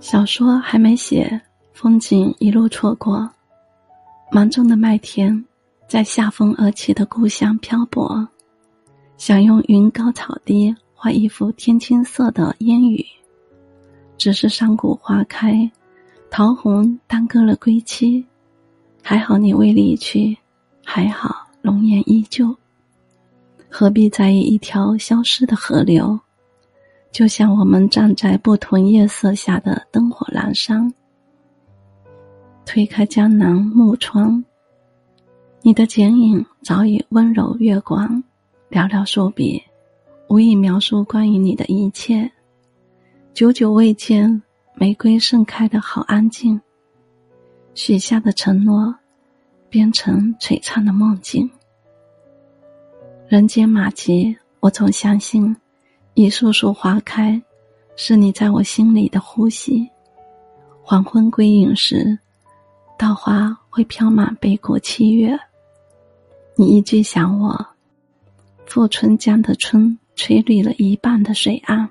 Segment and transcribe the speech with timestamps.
[0.00, 1.38] 小说还没写，
[1.74, 3.30] 风景一路错过。
[4.32, 5.44] 芒种的麦田，
[5.86, 8.26] 在夏风而起的故乡漂泊，
[9.18, 13.04] 想用云高草低画一幅天青色的烟雨。
[14.16, 15.70] 只是山谷花开，
[16.30, 18.24] 桃红耽搁了归期。
[19.02, 20.36] 还好你未离去，
[20.82, 22.56] 还好容颜依旧。
[23.68, 26.18] 何必在意一条消失的河流？
[27.12, 30.92] 就像我们站在不同夜色下的灯火阑珊。
[32.64, 34.42] 推开江南木窗，
[35.62, 38.22] 你的剪影早已温柔月光，
[38.70, 39.60] 寥寥数笔，
[40.28, 42.30] 无意描述关于你的一切。
[43.34, 44.40] 久久未见，
[44.74, 46.60] 玫瑰盛开的好安静。
[47.74, 48.94] 许下的承诺，
[49.68, 51.50] 变成璀璨的梦境。
[53.28, 55.56] 人间马吉，我总相信，
[56.14, 57.40] 一束束花开，
[57.96, 59.88] 是你在我心里的呼吸。
[60.82, 62.18] 黄昏归隐时。
[62.98, 65.34] 稻花会飘满北国七月。
[66.54, 67.66] 你一句想我，
[68.66, 71.88] 富春江的春吹绿了一半的水岸。